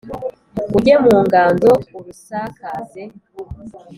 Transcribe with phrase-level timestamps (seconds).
[0.77, 3.01] ujye mu nganzo urusakaze